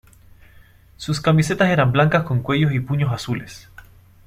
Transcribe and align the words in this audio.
Sus 0.97 1.21
camisetas 1.21 1.69
eran 1.69 1.91
blancas 1.91 2.23
con 2.23 2.41
cuellos 2.41 2.73
y 2.73 2.79
puños 2.79 3.13
azules. 3.13 3.69